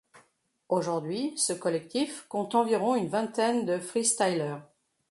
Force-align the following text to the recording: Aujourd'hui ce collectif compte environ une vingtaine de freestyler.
Aujourd'hui 0.67 1.37
ce 1.37 1.53
collectif 1.53 2.25
compte 2.27 2.55
environ 2.55 2.95
une 2.95 3.07
vingtaine 3.07 3.67
de 3.67 3.77
freestyler. 3.77 4.55